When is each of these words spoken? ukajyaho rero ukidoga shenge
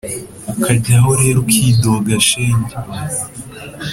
ukajyaho 0.51 1.09
rero 1.21 1.37
ukidoga 1.43 2.13
shenge 2.27 2.75